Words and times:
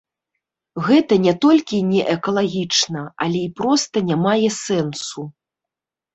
Гэта 0.87 1.17
не 1.25 1.33
толькі 1.45 1.81
неэкалагічна, 1.89 3.05
але 3.27 3.39
і 3.49 3.51
проста 3.61 3.95
не 4.09 4.17
мае 4.25 4.49
сэнсу. 4.65 5.29